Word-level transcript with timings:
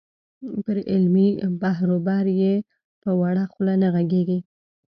پر 0.65 0.77
علمي 0.91 1.27
بحروبر 1.61 2.25
یې 2.41 2.53
په 3.03 3.09
وړه 3.19 3.43
خوله 3.51 3.73
نه 3.81 3.87
غږېږې. 3.93 4.39